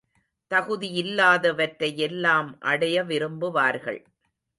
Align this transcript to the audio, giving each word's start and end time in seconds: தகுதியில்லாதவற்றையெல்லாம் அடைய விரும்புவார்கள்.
தகுதியில்லாதவற்றையெல்லாம் 0.51 2.49
அடைய 2.61 3.03
விரும்புவார்கள். 3.03 4.01